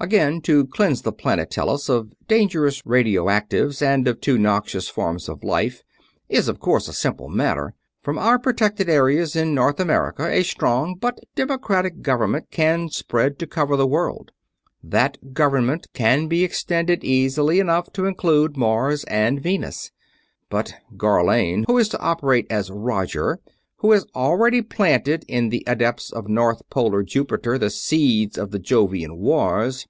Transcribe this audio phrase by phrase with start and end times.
[0.00, 5.44] "Again to cleanse the planet Tellus of dangerous radioactives and of too noxious forms of
[5.44, 5.84] life
[6.28, 7.74] is of course a simple matter.
[8.02, 13.46] From our protected areas in North America a strong but democratic government can spread to
[13.46, 14.32] cover the world.
[14.82, 19.92] That government can be extended easily enough to include Mars and Venus.
[20.50, 23.38] But Gharlane, who is to operate as Roger,
[23.78, 28.58] who has already planted, in the Adepts of North Polar Jupiter, the seeds of the
[28.58, 29.86] Jovian Wars....